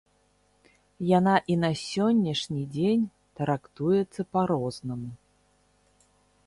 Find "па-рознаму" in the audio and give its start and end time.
4.35-5.11